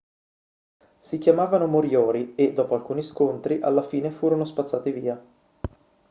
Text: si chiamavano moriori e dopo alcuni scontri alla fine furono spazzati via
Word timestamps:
si 0.99 1.19
chiamavano 1.19 1.67
moriori 1.67 2.33
e 2.33 2.53
dopo 2.53 2.73
alcuni 2.73 3.03
scontri 3.03 3.61
alla 3.61 3.83
fine 3.83 4.09
furono 4.09 4.45
spazzati 4.45 4.89
via 4.89 5.23